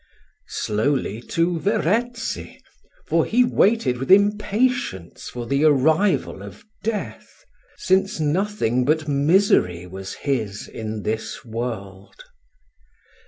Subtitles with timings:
[0.47, 2.59] Slowly to Verezzi;
[3.05, 7.45] for he waited with impatience for the arrival of death,
[7.77, 12.15] since nothing but misery was his in this world.